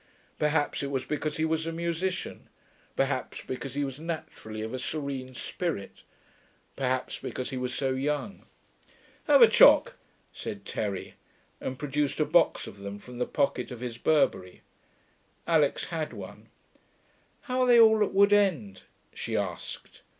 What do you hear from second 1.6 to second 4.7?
a musician; perhaps because he was naturally